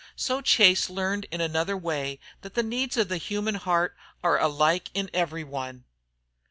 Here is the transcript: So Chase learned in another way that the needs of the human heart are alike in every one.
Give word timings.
So 0.15 0.41
Chase 0.41 0.89
learned 0.89 1.27
in 1.29 1.41
another 1.41 1.77
way 1.77 2.19
that 2.41 2.55
the 2.55 2.63
needs 2.63 2.97
of 2.97 3.07
the 3.07 3.17
human 3.17 3.53
heart 3.53 3.95
are 4.23 4.39
alike 4.39 4.89
in 4.95 5.11
every 5.13 5.43
one. 5.43 5.83